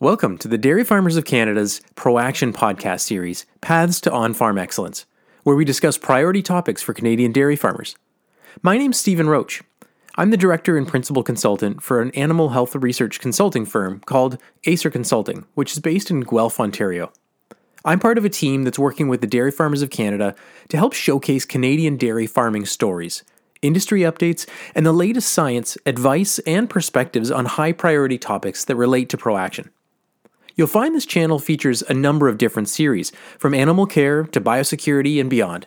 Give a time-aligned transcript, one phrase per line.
[0.00, 5.06] Welcome to the Dairy Farmers of Canada's ProAction podcast series, Paths to On Farm Excellence,
[5.44, 7.94] where we discuss priority topics for Canadian dairy farmers.
[8.62, 9.62] My name's Stephen Roach.
[10.16, 14.90] I'm the director and principal consultant for an animal health research consulting firm called Acer
[14.90, 17.12] Consulting, which is based in Guelph, Ontario.
[17.84, 20.34] I'm part of a team that's working with the Dairy Farmers of Canada
[20.70, 23.22] to help showcase Canadian dairy farming stories,
[23.60, 29.08] industry updates, and the latest science, advice, and perspectives on high priority topics that relate
[29.10, 29.68] to ProAction.
[30.54, 35.20] You'll find this channel features a number of different series, from animal care to biosecurity
[35.20, 35.66] and beyond.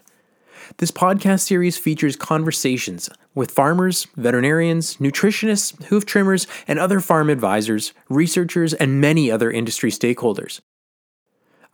[0.77, 7.93] This podcast series features conversations with farmers, veterinarians, nutritionists, hoof trimmers, and other farm advisors,
[8.09, 10.61] researchers, and many other industry stakeholders.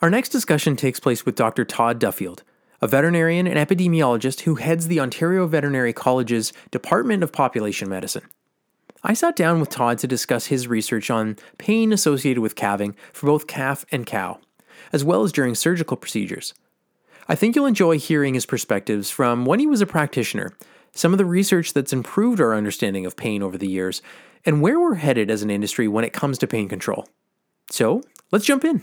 [0.01, 1.63] Our next discussion takes place with Dr.
[1.63, 2.43] Todd Duffield,
[2.81, 8.23] a veterinarian and epidemiologist who heads the Ontario Veterinary College's Department of Population Medicine.
[9.03, 13.25] I sat down with Todd to discuss his research on pain associated with calving for
[13.25, 14.39] both calf and cow,
[14.93, 16.53] as well as during surgical procedures.
[17.27, 20.53] I think you'll enjoy hearing his perspectives from when he was a practitioner,
[20.93, 24.03] some of the research that's improved our understanding of pain over the years,
[24.45, 27.07] and where we're headed as an industry when it comes to pain control.
[27.71, 28.81] So, let's jump in.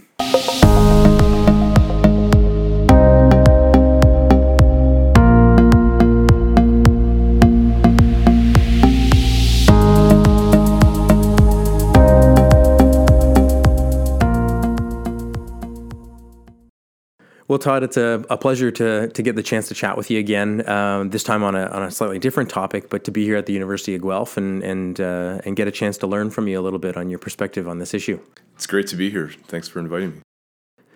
[17.48, 20.18] Well, Todd, it's a, a pleasure to, to get the chance to chat with you
[20.18, 20.68] again.
[20.68, 23.46] Um, this time on a, on a slightly different topic, but to be here at
[23.46, 26.60] the University of Guelph and and uh, and get a chance to learn from you
[26.60, 28.20] a little bit on your perspective on this issue.
[28.54, 29.30] It's great to be here.
[29.46, 30.27] Thanks for inviting me.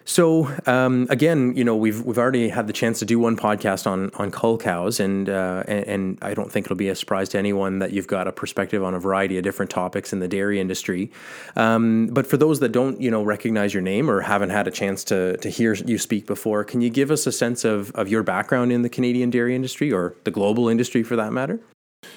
[0.04, 3.86] So um, again, you know, we've we've already had the chance to do one podcast
[3.86, 7.28] on on cull cows, and, uh, and, and I don't think it'll be a surprise
[7.30, 10.28] to anyone that you've got a perspective on a variety of different topics in the
[10.28, 11.10] dairy industry.
[11.56, 14.70] Um, but for those that don't, you know, recognize your name or haven't had a
[14.70, 18.08] chance to to hear you speak before, can you give us a sense of of
[18.08, 21.60] your background in the Canadian dairy industry or the global industry for that matter?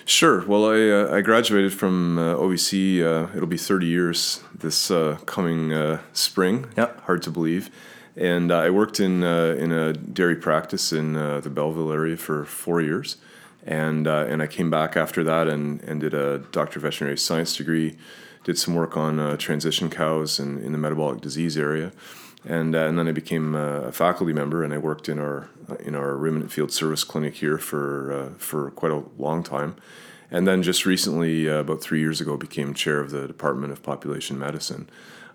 [0.08, 0.46] Sure.
[0.46, 3.02] Well, I uh, I graduated from uh, OVC.
[3.02, 6.68] Uh, it'll be 30 years this uh, coming uh, spring.
[6.78, 7.02] Yep.
[7.02, 7.72] Hard to believe.
[8.16, 12.82] And uh, I worked in in a dairy practice in the Belleville area for four
[12.82, 13.18] years,
[13.66, 17.58] and and I came back after that and, and did a doctor of veterinary science
[17.58, 17.98] degree,
[18.44, 21.92] did some work on transition cows and in the metabolic disease area,
[22.46, 25.96] and uh, and then I became a faculty member, and I worked in our in
[25.96, 29.76] our ruminant field service clinic here for uh, for quite a long time,
[30.32, 33.82] and then just recently, uh, about three years ago, became chair of the Department of
[33.82, 34.90] Population Medicine.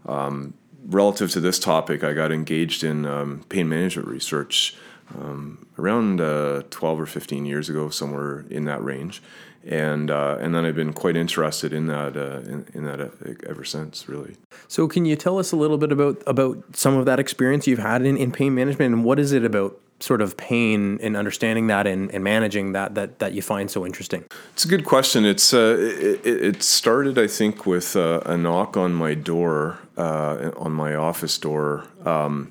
[0.07, 0.55] Um,
[0.87, 4.77] relative to this topic, I got engaged in um, pain management research
[5.19, 9.23] um, around uh, 12 or 15 years ago, somewhere in that range,
[9.65, 13.13] and uh, and then I've been quite interested in that uh, in, in, that
[13.47, 14.37] ever since, really.
[14.69, 17.79] So, can you tell us a little bit about about some of that experience you've
[17.79, 21.67] had in, in pain management, and what is it about sort of pain and understanding
[21.67, 24.25] that and, and managing that that that you find so interesting?
[24.53, 25.25] It's a good question.
[25.25, 30.53] It's uh, it, it started, I think, with uh, a knock on my door, uh,
[30.57, 32.51] on my office door, um,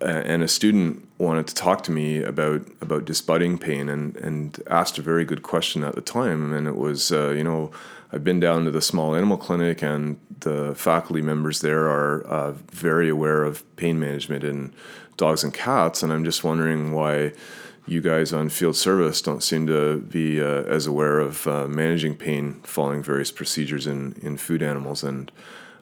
[0.00, 4.98] and a student wanted to talk to me about about disbudding pain and and asked
[4.98, 7.70] a very good question at the time, and it was uh, you know.
[8.12, 12.52] I've been down to the small animal clinic, and the faculty members there are uh,
[12.72, 14.72] very aware of pain management in
[15.16, 17.32] dogs and cats, and I'm just wondering why
[17.86, 22.16] you guys on field service don't seem to be uh, as aware of uh, managing
[22.16, 25.04] pain following various procedures in, in food animals.
[25.04, 25.30] And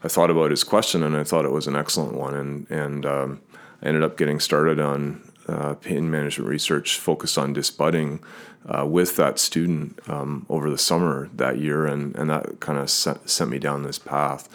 [0.03, 3.07] I thought about his question, and I thought it was an excellent one, and and
[3.07, 3.41] um,
[3.83, 8.21] I ended up getting started on uh, pain management research focused on disbudding
[8.67, 12.91] uh, with that student um, over the summer that year, and, and that kind of
[12.91, 14.49] sent, sent me down this path.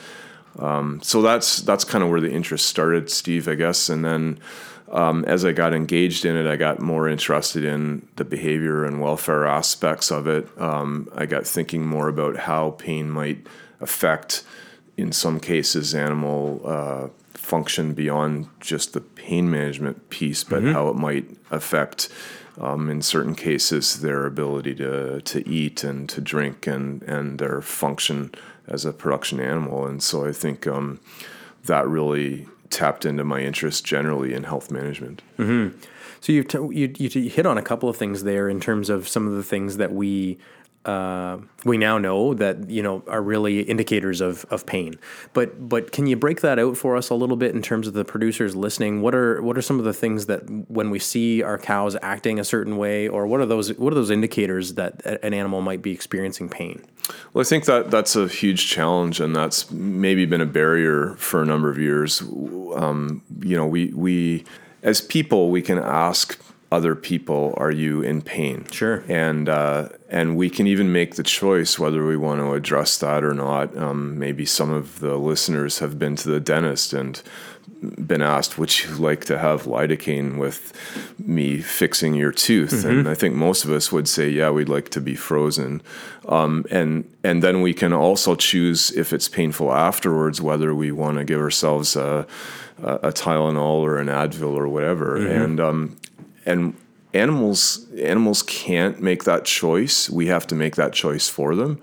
[0.60, 4.40] Um, so that's that's kind of where the interest started, Steve, I guess, and then
[4.92, 9.02] um, as I got engaged in it, I got more interested in the behavior and
[9.02, 10.48] welfare aspects of it.
[10.62, 13.48] Um, I got thinking more about how pain might
[13.82, 14.44] affect,
[14.96, 17.08] in some cases, animal uh,
[17.44, 20.74] function beyond just the pain management piece, but mm-hmm.
[20.74, 22.10] how it might affect.
[22.62, 27.62] Um, in certain cases, their ability to, to eat and to drink and, and their
[27.62, 28.32] function
[28.68, 29.88] as a production animal.
[29.88, 31.00] And so I think um,
[31.66, 35.24] that really tapped into my interest generally in health management.
[35.40, 35.78] Mm-hmm.
[36.22, 39.08] So you, t- you, you hit on a couple of things there in terms of
[39.08, 40.38] some of the things that we
[40.86, 44.96] uh, we now know that you know are really indicators of, of pain.
[45.34, 47.94] But but can you break that out for us a little bit in terms of
[47.94, 49.02] the producers listening?
[49.02, 52.40] What are what are some of the things that when we see our cows acting
[52.40, 55.82] a certain way, or what are those what are those indicators that an animal might
[55.82, 56.84] be experiencing pain?
[57.34, 61.42] Well, I think that that's a huge challenge, and that's maybe been a barrier for
[61.42, 62.22] a number of years.
[62.22, 64.44] Um, you know, we we
[64.82, 66.38] as people we can ask
[66.74, 68.66] other people, are you in pain?
[68.72, 69.04] Sure.
[69.08, 73.24] And uh, and we can even make the choice whether we want to address that
[73.24, 73.78] or not.
[73.78, 77.22] Um, maybe some of the listeners have been to the dentist and
[77.82, 80.74] been asked, "Would you like to have lidocaine with
[81.20, 82.90] me fixing your tooth?" Mm-hmm.
[82.90, 85.82] And I think most of us would say, "Yeah, we'd like to be frozen."
[86.28, 91.18] Um, and and then we can also choose if it's painful afterwards whether we want
[91.20, 92.26] to give ourselves a,
[92.82, 95.20] a, a Tylenol or an Advil or whatever.
[95.20, 95.44] Mm-hmm.
[95.44, 95.98] And um,
[96.46, 96.76] and
[97.14, 100.10] animals animals can't make that choice.
[100.10, 101.82] We have to make that choice for them,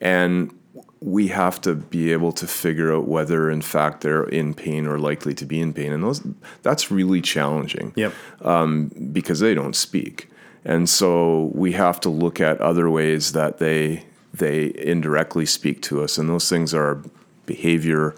[0.00, 0.56] and
[1.00, 4.98] we have to be able to figure out whether, in fact, they're in pain or
[4.98, 6.22] likely to be in pain, and those
[6.62, 7.92] that's really challenging.
[7.96, 8.12] Yep.
[8.42, 10.30] Um, because they don't speak,
[10.64, 14.04] and so we have to look at other ways that they
[14.34, 17.02] they indirectly speak to us, and those things are
[17.46, 18.14] behavior.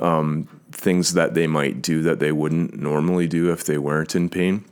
[0.00, 4.28] Um, things that they might do that they wouldn't normally do if they weren't in
[4.28, 4.64] pain.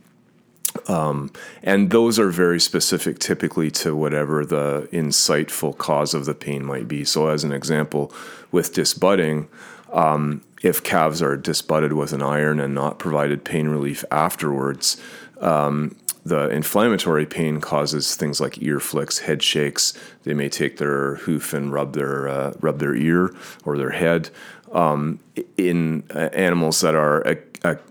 [0.87, 1.31] Um,
[1.61, 6.87] and those are very specific typically to whatever the insightful cause of the pain might
[6.87, 7.05] be.
[7.05, 8.11] So, as an example,
[8.51, 9.47] with disbudding,
[9.91, 15.01] um, if calves are disbudded with an iron and not provided pain relief afterwards,
[15.39, 19.93] um, the inflammatory pain causes things like ear flicks, head shakes.
[20.23, 23.35] They may take their hoof and rub their uh, rub their ear
[23.65, 24.29] or their head.
[24.71, 25.19] Um,
[25.55, 27.21] in uh, animals that are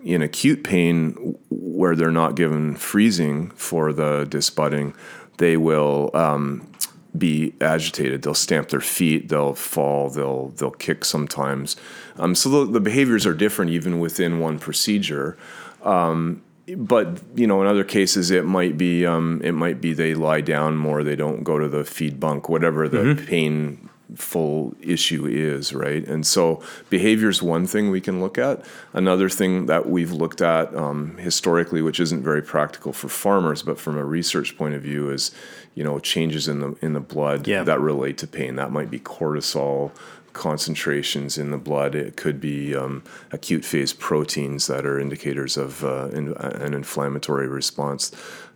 [0.04, 4.94] in acute pain, where they're not given freezing for the disbudding,
[5.38, 6.70] they will um,
[7.16, 8.22] be agitated.
[8.22, 9.28] They'll stamp their feet.
[9.28, 10.10] They'll fall.
[10.10, 11.76] They'll they'll kick sometimes.
[12.16, 15.38] Um, so the, the, behaviors are different even within one procedure.
[15.82, 16.42] Um,
[16.76, 20.40] but you know, in other cases, it might be um, it might be they lie
[20.40, 21.02] down more.
[21.02, 22.48] They don't go to the feed bunk.
[22.48, 23.26] Whatever the mm-hmm.
[23.26, 26.06] pain full issue is, right?
[26.06, 28.64] And so behavior is one thing we can look at.
[28.92, 33.78] Another thing that we've looked at um, historically, which isn't very practical for farmers, but
[33.78, 35.30] from a research point of view, is
[35.74, 37.62] you know changes in the in the blood yeah.
[37.62, 38.56] that relate to pain.
[38.56, 39.92] That might be cortisol
[40.32, 41.94] concentrations in the blood.
[41.94, 47.48] It could be um, acute phase proteins that are indicators of uh, in, an inflammatory
[47.48, 48.12] response.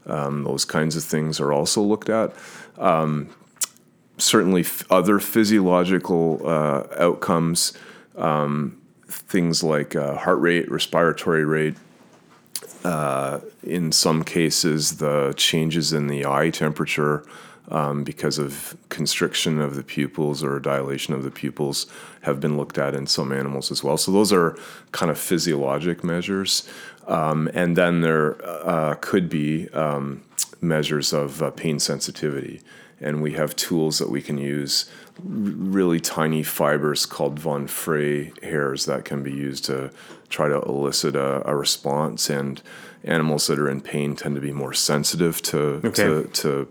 [0.07, 2.33] Um, those kinds of things are also looked at.
[2.79, 3.31] Um,
[4.19, 7.73] certainly f- other physiological uh, outcomes,
[8.17, 11.77] um, things like uh, heart rate, respiratory rate.
[12.85, 17.25] Uh, in some cases, the changes in the eye temperature
[17.69, 21.87] um, because of constriction of the pupils or dilation of the pupils
[22.23, 23.97] have been looked at in some animals as well.
[23.97, 24.57] So those are
[24.93, 26.69] kind of physiologic measures.
[27.09, 30.23] Um, and then there uh, could be um,
[30.61, 32.61] measures of uh, pain sensitivity
[33.01, 34.91] and we have tools that we can use
[35.23, 39.91] really tiny fibers called von Frey hairs that can be used to
[40.29, 42.63] try to elicit a, a response and
[43.05, 46.05] animals that are in pain tend to be more sensitive to okay.
[46.05, 46.69] to, to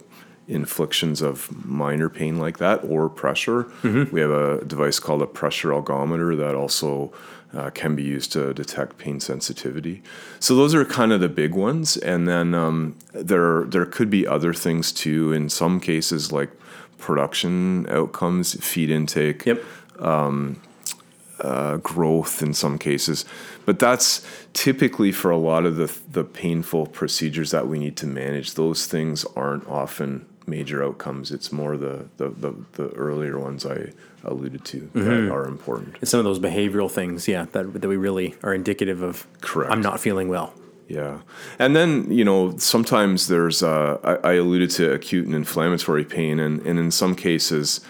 [0.48, 3.64] inflictions of minor pain like that or pressure.
[3.82, 4.14] Mm-hmm.
[4.14, 7.12] We have a device called a pressure algometer that also
[7.56, 10.04] uh, can be used to detect pain sensitivity.
[10.40, 14.28] So those are kind of the big ones, and then um, there there could be
[14.28, 15.32] other things too.
[15.32, 16.52] In some cases, like
[16.98, 19.46] production outcomes, feed intake.
[19.46, 19.64] Yep.
[20.00, 20.62] Um,
[21.40, 23.26] uh, growth in some cases,
[23.66, 28.08] but that's typically for a lot of the the painful procedures that we need to
[28.08, 28.54] manage.
[28.54, 31.32] Those things aren't often major outcomes.
[31.32, 33.92] It's more the the, the, the earlier ones I
[34.26, 35.00] alluded to mm-hmm.
[35.04, 35.98] that are important.
[36.02, 39.28] It's some of those behavioral things, yeah, that that we really are indicative of.
[39.42, 39.72] Correct.
[39.72, 40.54] I'm not feeling well.
[40.88, 41.22] Yeah,
[41.58, 46.40] and then you know sometimes there's uh, I, I, alluded to acute and inflammatory pain,
[46.40, 47.82] and and in some cases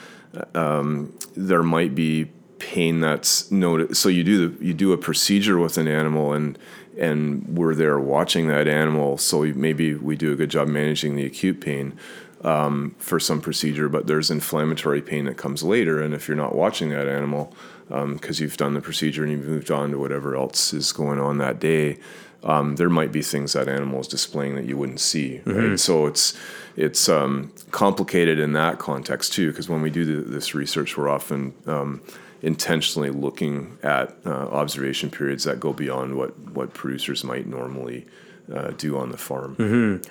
[0.54, 3.98] um, there might be pain that's noted.
[3.98, 6.58] So you do the, you do a procedure with an animal and
[6.98, 9.18] and we're there watching that animal.
[9.18, 11.98] So maybe we do a good job managing the acute pain
[12.46, 16.02] um, for some procedure, but there's inflammatory pain that comes later.
[16.02, 17.54] And if you're not watching that animal
[17.88, 21.20] because um, you've done the procedure and you've moved on to whatever else is going
[21.20, 21.98] on that day,
[22.44, 25.42] um, there might be things that animal is displaying that you wouldn't see.
[25.46, 25.56] Right?
[25.56, 25.76] Mm-hmm.
[25.78, 26.38] So it's
[26.76, 31.10] it's um, complicated in that context too, because when we do the, this research, we're
[31.10, 32.02] often um,
[32.44, 38.06] intentionally looking at uh, observation periods that go beyond what what producers might normally
[38.54, 39.56] uh, do on the farm.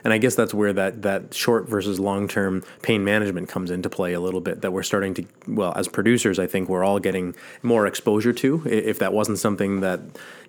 [0.05, 3.89] And I guess that's where that, that short versus long term pain management comes into
[3.89, 4.63] play a little bit.
[4.63, 8.63] That we're starting to, well, as producers, I think we're all getting more exposure to.
[8.67, 10.01] If that wasn't something that,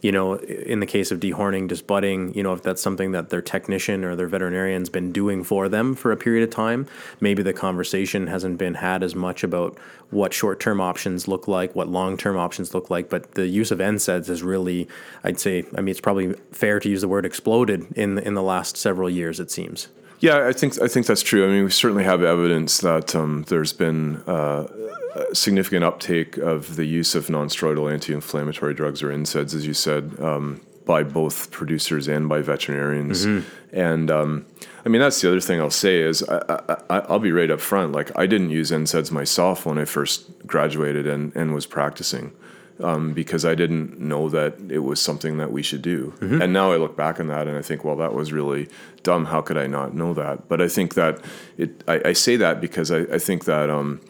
[0.01, 3.41] you know, in the case of dehorning, disbudding, you know, if that's something that their
[3.41, 6.87] technician or their veterinarian's been doing for them for a period of time,
[7.19, 9.77] maybe the conversation hasn't been had as much about
[10.11, 13.09] what short term options look like, what long term options look like.
[13.09, 14.87] But the use of NSAIDs is really,
[15.23, 18.34] I'd say, I mean, it's probably fair to use the word exploded in the, in
[18.34, 19.88] the last several years, it seems.
[20.20, 21.46] Yeah, I think I think that's true.
[21.46, 24.67] I mean, we certainly have evidence that um, there's been uh,
[25.15, 30.17] a significant uptake of the use of non-steroidal anti-inflammatory drugs or NSAIDs, as you said,
[30.20, 33.25] um, by both producers and by veterinarians.
[33.74, 34.46] And um,
[34.86, 37.60] I mean, that's the other thing I'll say is I, I, I'll be right up
[37.60, 37.91] front.
[37.91, 42.32] Like, I didn't use NSAIDs myself when I first graduated and, and was practicing
[42.79, 46.13] um, because I didn't know that it was something that we should do.
[46.41, 48.67] And now I look back on that and I think, well, that was really
[49.03, 49.25] dumb.
[49.25, 50.48] How could I not know that?
[50.50, 51.20] But I think that
[51.58, 51.84] it.
[51.88, 54.01] I, I say that because I, I think that um,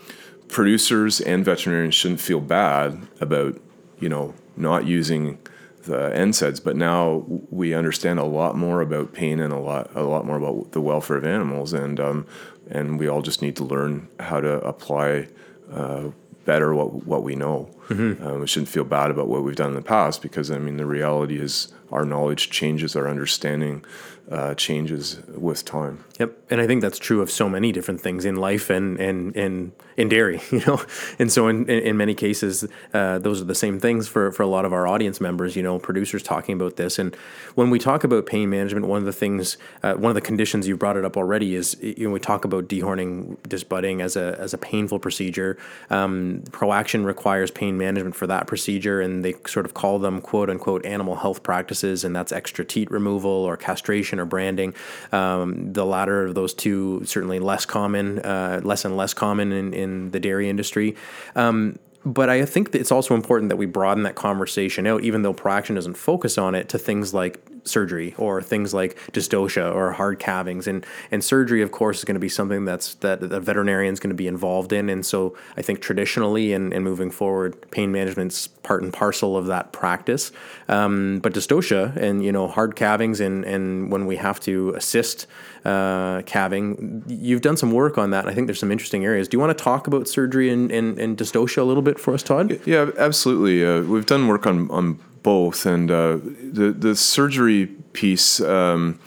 [0.48, 3.60] producers and veterinarians shouldn't feel bad about
[4.00, 5.38] you know not using
[5.84, 10.02] the NSAIDs, but now we understand a lot more about pain and a lot a
[10.02, 12.26] lot more about the welfare of animals, and um,
[12.70, 15.28] and we all just need to learn how to apply
[15.72, 16.10] uh,
[16.46, 17.70] better what what we know.
[17.90, 20.78] Uh, we shouldn't feel bad about what we've done in the past because I mean
[20.78, 23.86] the reality is our knowledge changes, our understanding
[24.30, 26.04] uh, changes with time.
[26.20, 29.36] Yep, and I think that's true of so many different things in life and and
[29.36, 30.82] and in dairy, you know.
[31.20, 34.48] And so in in, many cases, uh, those are the same things for for a
[34.48, 36.98] lot of our audience members, you know, producers talking about this.
[36.98, 37.16] And
[37.54, 40.68] when we talk about pain management, one of the things, uh, one of the conditions
[40.68, 44.36] you brought it up already is you know we talk about dehorning, disbudding as a
[44.40, 45.58] as a painful procedure.
[45.90, 50.50] Um, Proaction requires pain management for that procedure, and they sort of call them quote
[50.50, 54.74] unquote animal health practices, and that's extra teat removal or castration or branding.
[55.12, 59.74] Um, the latter of those two certainly less common, uh, less and less common in,
[59.74, 60.96] in the dairy industry.
[61.36, 65.24] Um, but I think that it's also important that we broaden that conversation out, even
[65.24, 69.92] though Proaction doesn't focus on it, to things like surgery or things like dystocia or
[69.94, 70.68] hard calvings.
[70.68, 74.00] And and surgery, of course, is going to be something that's that a veterinarian is
[74.00, 74.90] going to be involved in.
[74.90, 79.48] And so I think traditionally and, and moving forward, pain management's part and parcel of
[79.48, 80.32] that practice.
[80.68, 85.28] Um, but dystocia and you know hard calvings and and when we have to assist
[85.66, 88.28] uh, calving, you've done some work on that.
[88.28, 89.28] I think there's some interesting areas.
[89.28, 92.14] Do you want to talk about surgery and, and, and dystocia a little bit for
[92.14, 92.60] us, Todd?
[92.66, 93.66] Yeah, absolutely.
[93.66, 96.20] Uh, we've done work on, on both, and uh,
[96.60, 99.00] the the surgery piece, um,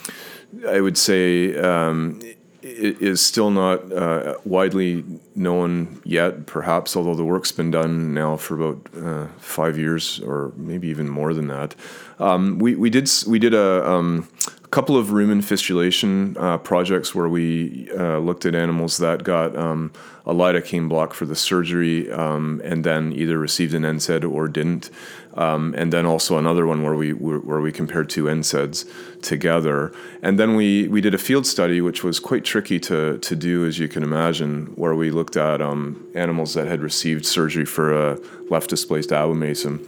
[0.67, 2.19] I would say, um,
[2.61, 5.05] is still not uh, widely
[5.39, 6.45] known yet.
[6.45, 11.09] Perhaps, although the work's been done now for about uh, five years, or maybe even
[11.09, 11.75] more than that.
[12.19, 13.89] Um, we we did we did a.
[13.89, 14.27] Um,
[14.71, 19.91] couple of rumen fistulation uh, projects where we uh, looked at animals that got um,
[20.27, 24.91] a lidocaine block for the surgery um, and then either received an NSAID or didn't.
[25.35, 28.85] Um, and then also another one where we where we compared two NSAIDs
[29.21, 29.91] together.
[30.21, 33.65] And then we, we did a field study, which was quite tricky to, to do,
[33.65, 37.93] as you can imagine, where we looked at um, animals that had received surgery for
[37.93, 38.19] a
[38.49, 39.79] left displaced abomasum.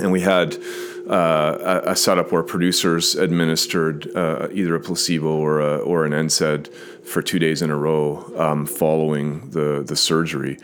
[0.00, 0.56] And we had
[1.08, 6.12] uh, a, a setup where producers administered uh, either a placebo or a, or an
[6.12, 6.72] NSAID
[7.04, 10.58] for two days in a row um, following the the surgery.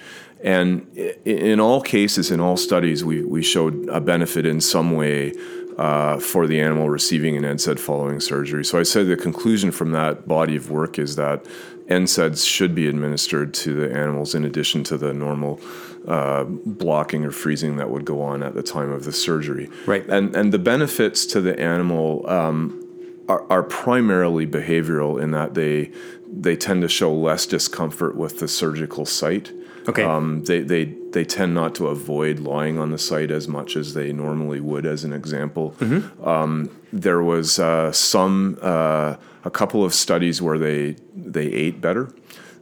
[0.45, 0.87] And
[1.25, 5.33] in all cases, in all studies, we, we showed a benefit in some way
[5.79, 8.65] uh, for the animal receiving an NSAID following surgery.
[8.65, 11.45] So I said the conclusion from that body of work is that
[11.89, 15.61] NSAIDs should be administered to the animals in addition to the normal
[16.09, 19.71] uh, blocking or freezing that would go on at the time of the surgery.
[19.87, 20.07] Right.
[20.09, 22.84] And and the benefits to the animal um,
[23.29, 25.91] are, are primarily behavioral in that they
[26.31, 29.53] they tend to show less discomfort with the surgical site.
[29.87, 30.03] Okay.
[30.03, 33.95] Um, they, they they tend not to avoid lying on the site as much as
[33.95, 34.87] they normally would.
[34.87, 35.75] As an example,
[36.23, 42.13] um, there was uh, some uh, a couple of studies where they they ate better.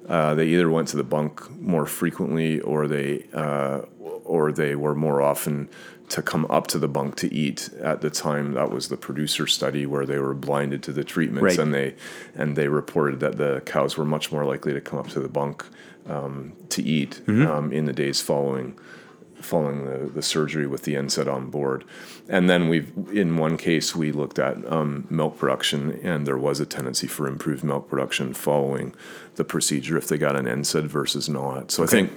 [0.09, 3.83] Uh, they either went to the bunk more frequently, or they uh,
[4.25, 5.69] or they were more often
[6.12, 9.47] to come up to the bunk to eat at the time that was the producer
[9.47, 11.59] study where they were blinded to the treatments Right.
[11.59, 11.95] and they
[12.35, 15.28] and they reported that the cows were much more likely to come up to the
[15.28, 15.64] bunk
[16.09, 18.78] um, to eat um, in the days following
[19.40, 21.85] following the, the surgery with the NSAID on board.
[22.28, 26.61] And then we've, in one case, we looked at um, milk production, and there was
[26.61, 28.95] a tendency for improved milk production following
[29.35, 31.73] the procedure if they got an NSAID versus not.
[31.73, 32.12] So I think,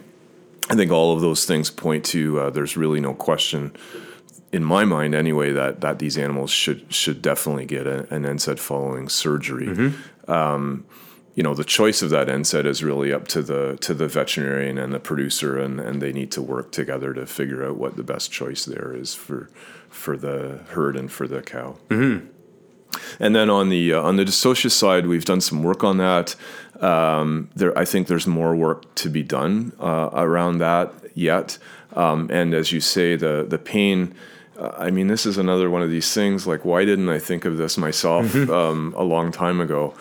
[0.69, 3.75] I think all of those things point to uh, there's really no question
[4.55, 8.57] in my mind anyway, that that these animals should should definitely get a, an NSAID
[8.57, 9.67] following surgery.
[10.27, 10.86] Um,
[11.34, 14.77] you know, the choice of that NSAID is really up to the to the veterinarian
[14.77, 18.03] and the producer, and, and they need to work together to figure out what the
[18.03, 19.50] best choice there is for
[19.89, 21.77] for the herd and for the cow.
[23.20, 26.36] And then on the uh, on the dystocia side, we've done some work on that.
[26.80, 31.58] Um, there, I think there's more work to be done uh, around that yet.
[31.94, 34.14] Um, and as you say, the the pain.
[34.58, 36.48] Uh, I mean, this is another one of these things.
[36.48, 39.94] Like, why didn't I think of this myself um, a long time ago?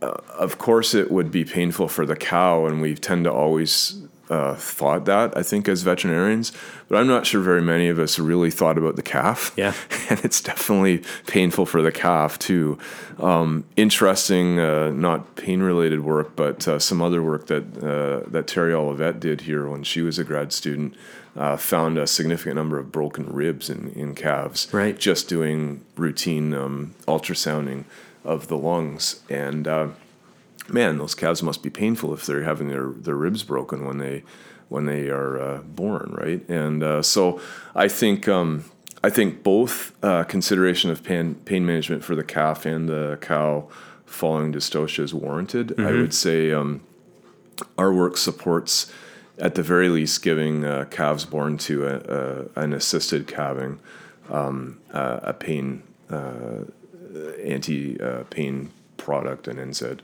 [0.00, 4.00] Uh, of course, it would be painful for the cow, and we tend to always
[4.30, 5.36] uh, thought that.
[5.36, 6.52] I think as veterinarians,
[6.88, 9.52] but I'm not sure very many of us really thought about the calf.
[9.56, 9.74] Yeah.
[10.08, 12.78] and it's definitely painful for the calf too.
[13.18, 18.72] Um, interesting, uh, not pain-related work, but uh, some other work that uh, that Terri
[18.72, 20.94] Ollivett did here when she was a grad student.
[21.36, 24.98] Uh, found a significant number of broken ribs in, in calves, Right.
[24.98, 27.84] Just doing routine um, ultrasounding
[28.24, 29.88] of the lungs, and uh,
[30.72, 34.24] man, those calves must be painful if they're having their, their ribs broken when they
[34.68, 36.48] when they are uh, born, right?
[36.48, 37.40] And uh, so
[37.74, 38.64] I think um,
[39.02, 43.68] I think both uh, consideration of pain pain management for the calf and the cow
[44.06, 45.78] following dystocia is warranted.
[45.80, 46.82] I would say um,
[47.78, 48.92] our work supports,
[49.38, 53.78] at the very least, giving uh, calves born to a, a, an assisted calving
[54.28, 56.64] um, uh, a pain uh,
[57.42, 60.00] anti uh, pain product, an NSAID.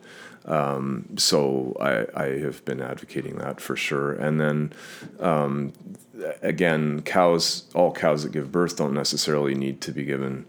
[0.47, 4.13] Um, so I, I have been advocating that for sure.
[4.13, 4.73] And then
[5.21, 5.73] um,
[6.43, 10.47] again, cows, all cows that give birth don't necessarily need to be given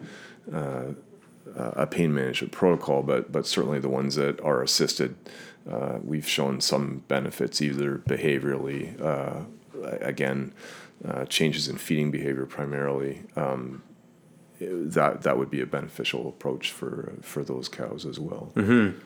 [0.53, 0.93] uh,
[1.55, 5.15] a pain management protocol, but but certainly the ones that are assisted,
[5.69, 9.41] uh, we've shown some benefits either behaviorally, uh,
[10.01, 10.53] again,
[11.07, 13.23] uh, changes in feeding behavior primarily.
[13.35, 13.81] Um,
[14.59, 18.51] that that would be a beneficial approach for for those cows as well.
[18.55, 18.99] Mm-hmm.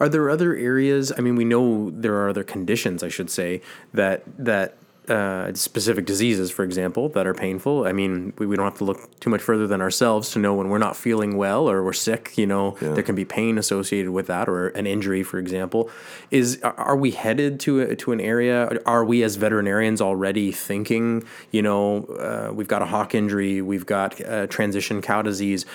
[0.00, 1.12] Are there other areas?
[1.16, 3.60] I mean, we know there are other conditions, I should say,
[3.94, 4.76] that that
[5.08, 7.86] uh, specific diseases, for example, that are painful.
[7.86, 10.54] I mean, we, we don't have to look too much further than ourselves to know
[10.54, 12.36] when we're not feeling well or we're sick.
[12.36, 15.90] You know, there can be pain associated with that, or an injury, for example.
[16.30, 18.68] Is are- are we headed to a, to an area?
[18.86, 21.24] Are we as veterinarians already thinking?
[21.50, 25.66] You know, uh, we've got a hock injury, we've got uh, transition cow disease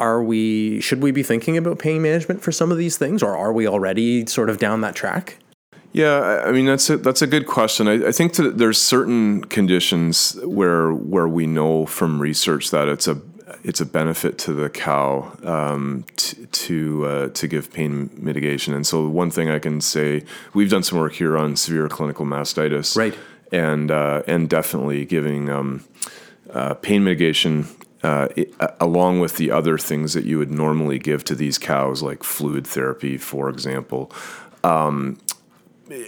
[0.00, 3.36] are we should we be thinking about pain management for some of these things or
[3.36, 5.38] are we already sort of down that track
[5.94, 7.86] Yeah, I- mean that's a that's a good question.
[7.88, 13.06] I, I think that there's certain conditions where where we know from research that it's
[13.06, 13.20] a
[13.62, 18.74] it's a benefit to the cow um, t- to uh, to give pain mitigation.
[18.74, 22.26] And so one thing I can say, we've done some work here on severe clinical
[22.26, 23.16] mastitis, Right.
[23.52, 25.84] And uh, and definitely giving um,
[26.52, 27.66] uh, pain mitigation.
[28.02, 31.56] Uh, i- a- along with the other things that you would normally give to these
[31.56, 34.10] cows, like fluid therapy, for example,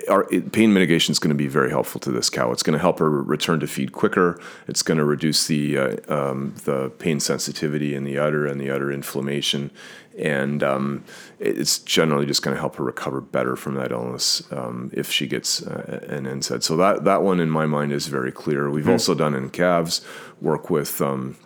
[0.09, 2.51] our pain mitigation is going to be very helpful to this cow.
[2.51, 4.41] It's going to help her return to feed quicker.
[4.67, 8.71] It's going to reduce the uh, um, the pain sensitivity in the udder and the
[8.71, 9.71] udder inflammation,
[10.19, 11.05] and um,
[11.39, 15.27] it's generally just going to help her recover better from that illness um, if she
[15.27, 16.63] gets uh, an NSAID.
[16.63, 18.71] So that that one in my mind is very clear.
[18.71, 20.01] We've also done in calves
[20.41, 21.01] work with.
[21.01, 21.37] Um,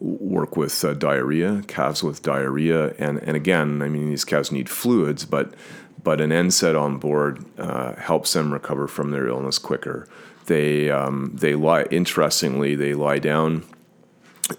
[0.00, 4.70] work with uh, diarrhea, calves with diarrhea, and and again, I mean these calves need
[4.70, 5.54] fluids, but
[6.02, 10.06] but an NSAID on board uh, helps them recover from their illness quicker.
[10.46, 13.64] They um, they lie interestingly they lie down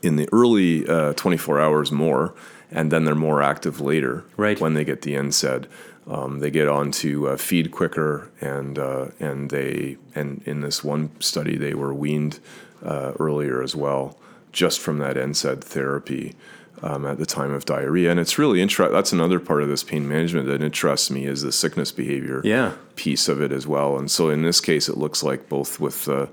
[0.04, 2.36] in the early uh, 24 hours more,
[2.72, 4.60] and then they're more active later Right.
[4.60, 5.66] when they get the NSAID.
[6.08, 10.84] Um, they get on to uh, feed quicker, and uh, and they and in this
[10.84, 12.40] one study they were weaned
[12.84, 14.18] uh, earlier as well,
[14.52, 16.36] just from that NSAID therapy
[16.82, 18.10] um, at the time of diarrhea.
[18.12, 18.94] And it's really interesting.
[18.94, 22.74] That's another part of this pain management that interests me is the sickness behavior Yeah.
[22.96, 23.98] piece of it as well.
[23.98, 26.30] And so in this case, it looks like both with the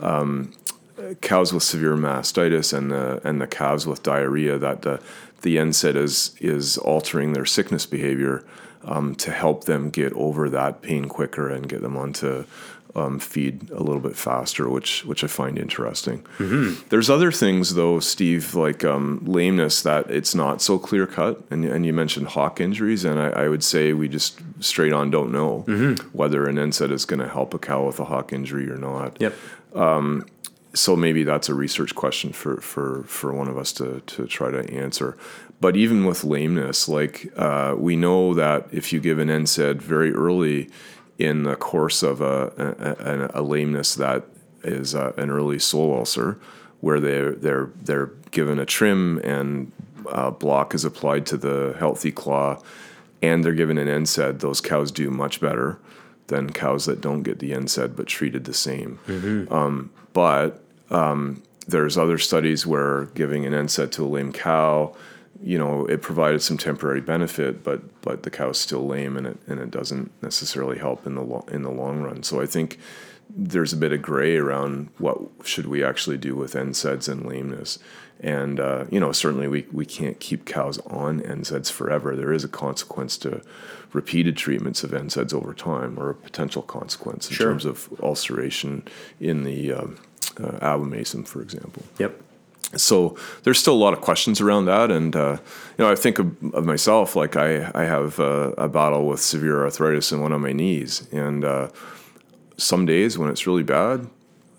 [0.00, 0.52] um,
[1.20, 5.00] cows with severe mastitis and the and the calves with diarrhea that the
[5.42, 8.44] the NSAID is is altering their sickness behavior
[8.84, 12.44] um, to help them get over that pain quicker and get them onto
[12.94, 16.24] um, feed a little bit faster, which which I find interesting.
[16.88, 21.64] There's other things though, Steve, like um, lameness that it's not so clear cut, and
[21.64, 25.30] and you mentioned hock injuries, and I, I would say we just straight on don't
[25.32, 25.64] know
[26.12, 29.16] whether an NSAID is going to help a cow with a hock injury or not
[29.20, 29.34] Yep.
[30.74, 34.50] so maybe that's a research question for for for one of us to to try
[34.50, 35.16] to answer.
[35.60, 40.12] But even with lameness, like uh, we know that if you give an NSAID very
[40.14, 40.70] early
[41.18, 44.24] in the course of a a, a, lameness that
[44.62, 46.38] is uh, an early sole ulcer,
[46.80, 49.72] where they're they're they're given a trim and
[50.08, 52.60] uh, block is applied to the healthy claw,
[53.22, 55.78] and they're given an NSAID, those cows do much better
[56.28, 58.98] than cows that don't get the NSAID but treated the same.
[59.52, 64.94] Um, but um, there's other studies where giving an NSAID to a lame cow,
[65.42, 69.38] you know, it provided some temporary benefit, but but the cow's still lame, and it
[69.46, 72.22] and it doesn't necessarily help in the lo- in the long run.
[72.22, 72.78] So I think
[73.30, 77.78] there's a bit of gray around what should we actually do with NSAIDs and lameness.
[78.20, 82.16] And uh, you know, certainly we, we can't keep cows on NSAIDs forever.
[82.16, 83.42] There is a consequence to
[83.92, 87.48] repeated treatments of NSAIDs over time, or a potential consequence in Sure.
[87.50, 88.82] terms of ulceration
[89.20, 89.98] in the um,
[90.38, 92.20] uh, abomasum, for example Yep.
[92.76, 94.90] So there's still a lot of questions around that.
[94.90, 95.38] And uh,
[95.76, 99.20] you know i think of, of myself like i, I have uh, a battle with
[99.20, 101.08] severe arthritis in one of my knees.
[101.12, 101.68] And uh,
[102.56, 104.08] some days when it's really bad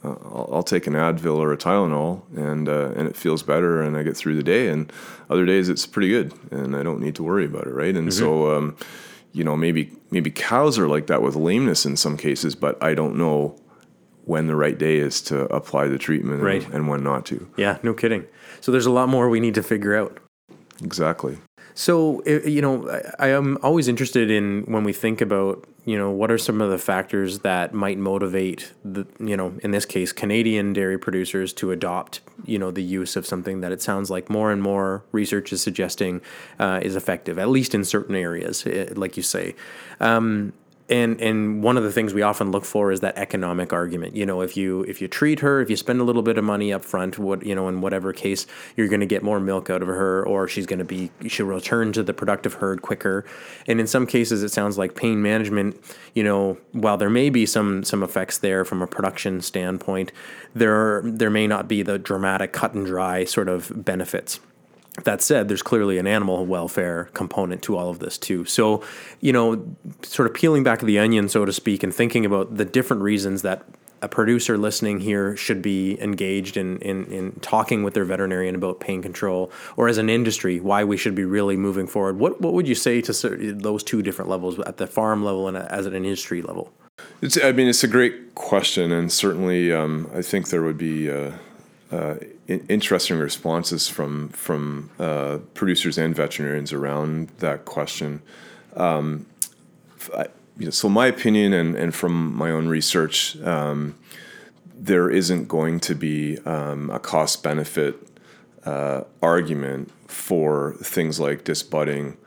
[0.04, 3.82] uh, I'll, I'll take an advil or a tylenol and uh, and it feels better
[3.82, 4.70] and i get through the day.
[4.70, 4.92] And
[5.30, 7.96] other days it's pretty good and i don't need to worry about it right?
[7.96, 8.76] And so um,
[9.34, 12.94] you know maybe maybe cows are like that with lameness in some cases but i
[12.94, 13.56] don't know
[14.30, 16.68] when the right day is to apply the treatment and- Right.
[16.72, 18.26] and when not to Yeah, no kidding.
[18.62, 20.20] So there's a lot more we need to figure out.
[20.84, 21.38] Exactly.
[21.74, 22.88] So, you know,
[23.20, 26.62] I, I am always interested in when we think about, you know, what are some
[26.62, 31.54] of the factors that might motivate the, you know, in this case, Canadian dairy producers
[31.54, 35.04] to adopt, you know, the use of something that it sounds like more and more
[35.12, 36.22] research is suggesting
[36.60, 39.56] uh, is effective, at least in certain areas, eh, like you say.
[40.00, 40.54] Um,
[40.90, 44.16] and and one of the things we often look for is that economic argument.
[44.16, 46.44] You know, if you if you treat her, if you spend a little bit of
[46.44, 49.70] money up front, what you know, in whatever case, you're going to get more milk
[49.70, 53.26] out of her, or she's going to be she'll return to the productive herd quicker.
[53.68, 55.80] And in some cases, it sounds like pain management.
[56.14, 60.12] You know, while there may be some some effects there from a production standpoint,
[60.56, 64.40] there there may not be the dramatic cut and dry sort of benefits
[65.04, 68.46] that said, there's clearly an animal welfare component to all of this too.
[68.46, 68.84] So,
[69.20, 72.66] you know, sort of peeling back the onion, so to speak, and thinking about the
[72.66, 73.64] different reasons that
[74.02, 78.80] a producer listening here should be engaged in, in, in talking with their veterinarian about
[78.80, 82.18] pain control, or as an industry, why we should be really moving forward.
[82.18, 83.14] What what would you say to
[83.54, 86.72] those two different levels at the farm level and as an industry level?
[87.22, 91.12] It's, I mean, it's a great question, and certainly, um, I think there would be
[91.12, 91.32] uh,
[91.92, 92.16] uh,
[92.48, 98.22] in- interesting responses from from uh, producers and veterinarians around that question.
[98.76, 99.26] Um,
[100.16, 103.96] I- you know, so, my opinion, and, and from my own research, um,
[104.78, 107.96] there isn't going to be um, a cost benefit
[108.66, 112.18] uh, argument for things like disbudding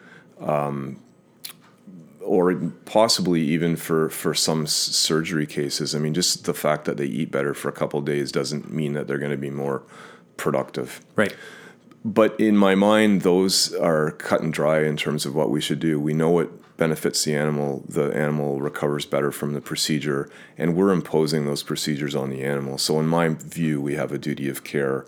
[2.24, 2.54] or
[2.84, 5.94] possibly even for for some surgery cases.
[5.94, 8.72] I mean, just the fact that they eat better for a couple of days doesn't
[8.72, 9.82] mean that they're going to be more
[10.36, 11.00] productive.
[11.16, 11.34] Right.
[12.04, 15.78] But in my mind, those are cut and dry in terms of what we should
[15.78, 16.00] do.
[16.00, 17.84] We know it benefits the animal.
[17.88, 22.76] The animal recovers better from the procedure, and we're imposing those procedures on the animal.
[22.78, 25.06] So, in my view, we have a duty of care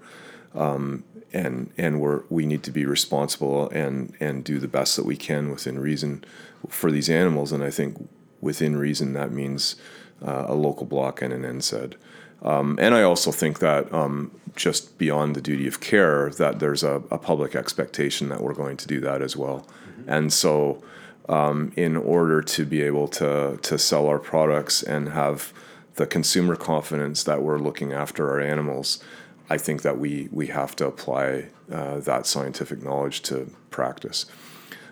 [0.54, 5.04] um, and and we're we need to be responsible and and do the best that
[5.04, 6.24] we can within reason
[6.68, 7.52] for these animals.
[7.52, 8.08] And I think
[8.40, 9.76] within reason that means
[10.24, 11.94] uh, a local block and an NSAID.
[12.42, 16.82] Um, and I also think that um, just beyond the duty of care, that there's
[16.82, 19.66] a, a public expectation that we're going to do that as well.
[20.06, 20.82] And so,
[21.26, 25.54] um, in order to be able to to sell our products and have
[25.94, 29.02] the consumer confidence that we're looking after our animals,
[29.48, 34.26] I think that we we have to apply uh, that scientific knowledge to practice.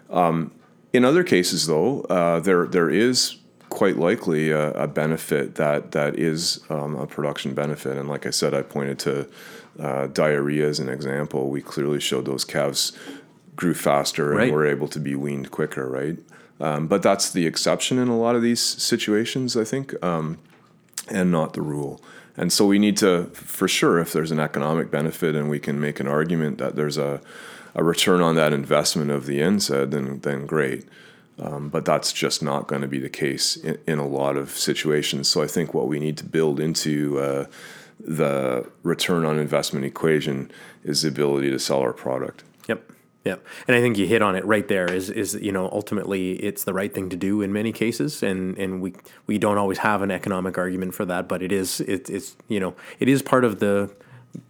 [0.08, 0.52] Um,
[0.92, 3.36] in other cases, though, uh, there there is
[3.68, 8.30] quite likely a, a benefit that that is um, a production benefit, and like I
[8.30, 9.28] said, I pointed to
[9.80, 11.48] uh, diarrhea as an example.
[11.48, 12.92] We clearly showed those calves
[13.56, 14.44] grew faster Right.
[14.44, 16.18] and were able to be weaned quicker, right?
[16.60, 19.94] Um, but that's the exception in a lot of these situations, I think.
[20.04, 20.38] Um,
[21.08, 22.00] and not the rule.
[22.36, 25.80] And so we need to, for sure, if there's an economic benefit and we can
[25.80, 27.20] make an argument that there's a,
[27.74, 30.86] a return on that investment of the NSAID, then then great.
[31.38, 34.50] Um, but that's just not going to be the case in, in a lot of
[34.50, 35.28] situations.
[35.28, 37.46] So I think what we need to build into uh,
[37.98, 40.50] the return on investment equation
[40.84, 42.44] is the ability to sell our product.
[42.68, 42.92] Yep.
[43.24, 43.46] Yep.
[43.66, 46.64] And I think you hit on it right there is is you know ultimately it's
[46.64, 48.94] the right thing to do in many cases and and we
[49.26, 52.58] we don't always have an economic argument for that but it is it, it's you
[52.58, 53.94] know it is part of the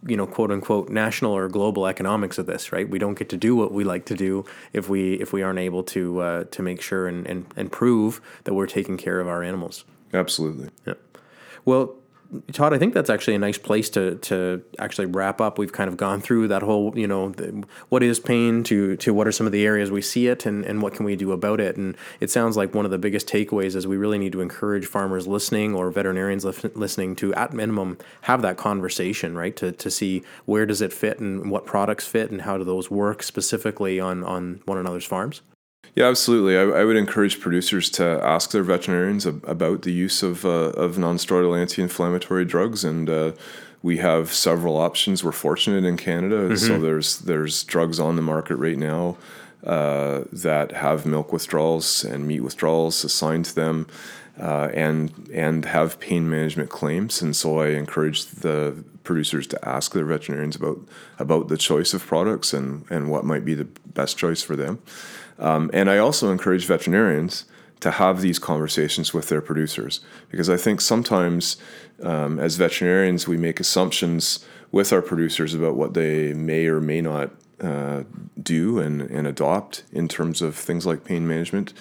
[0.05, 3.37] you know quote unquote national or global economics of this right we don't get to
[3.37, 6.61] do what we like to do if we if we aren't able to uh, to
[6.61, 10.69] make sure and, and and prove that we're taking care of our animals Absolutely.
[10.85, 10.93] yeah.
[11.65, 11.95] Well,
[12.51, 15.57] Todd, I think that's actually a nice place to to actually wrap up.
[15.57, 19.13] We've kind of gone through that whole, you know, the, what is pain to to
[19.13, 21.31] what are some of the areas we see it and, and what can we do
[21.31, 21.77] about it.
[21.77, 24.85] And it sounds like one of the biggest takeaways is we really need to encourage
[24.85, 29.55] farmers listening or veterinarians listening to, at minimum, have that conversation, right?
[29.57, 32.89] To, to see where does it fit and what products fit and how do those
[32.89, 35.41] work specifically on, on one another's farms.
[35.95, 36.57] Yeah, absolutely.
[36.57, 40.71] I, I, would encourage producers to ask their veterinarians ab- about the use of, uh,
[40.71, 43.33] of non-steroidal anti-inflammatory drugs, and uh,
[43.83, 45.23] we have several options.
[45.23, 46.55] We're fortunate in Canada, mm-hmm.
[46.55, 49.17] so there's there's drugs on the market right now
[49.63, 53.87] uh, that have milk withdrawals and meat withdrawals assigned to them,
[54.41, 57.21] uh, and and have pain management claims.
[57.21, 60.79] And so I encourage the producers to ask their veterinarians about
[61.19, 64.81] about the choice of products and and what might be the best choice for them.
[65.39, 67.45] Um, and I also encourage veterinarians
[67.79, 71.57] to have these conversations with their producers because I think sometimes
[72.01, 77.01] um, as veterinarians we make assumptions with our producers about what they may or may
[77.01, 78.03] not uh,
[78.41, 81.73] do and, and adopt in terms of things like pain management.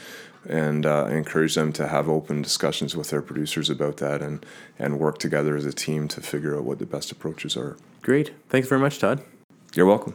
[0.49, 4.45] And uh, I encourage them to have open discussions with their producers about that and,
[4.79, 7.77] and work together as a team to figure out what the best approaches are.
[8.03, 8.33] Great.
[8.49, 9.23] Thanks very much, Todd.
[9.75, 10.15] You're welcome.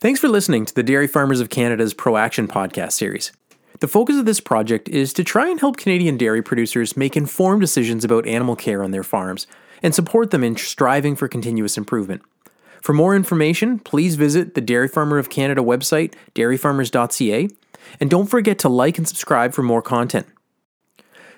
[0.00, 3.32] Thanks for listening to the Dairy Farmers of Canada's ProAction podcast series.
[3.80, 7.60] The focus of this project is to try and help Canadian dairy producers make informed
[7.60, 9.46] decisions about animal care on their farms
[9.82, 12.22] and support them in striving for continuous improvement.
[12.82, 17.48] For more information, please visit the Dairy Farmer of Canada website, dairyfarmers.ca,
[17.98, 20.26] and don't forget to like and subscribe for more content.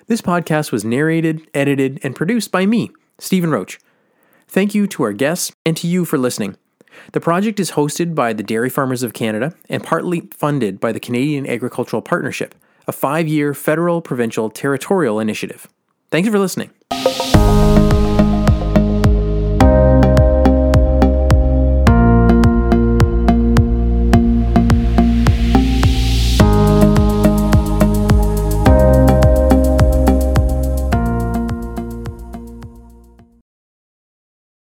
[0.07, 3.79] This podcast was narrated, edited, and produced by me, Stephen Roach.
[4.47, 6.57] Thank you to our guests and to you for listening.
[7.13, 10.99] The project is hosted by the Dairy Farmers of Canada and partly funded by the
[10.99, 12.55] Canadian Agricultural Partnership,
[12.87, 15.67] a five year federal, provincial, territorial initiative.
[16.11, 16.71] Thanks for listening.